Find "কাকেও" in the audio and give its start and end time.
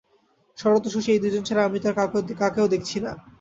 2.41-2.71